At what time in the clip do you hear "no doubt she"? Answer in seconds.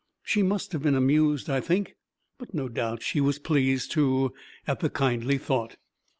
2.55-3.21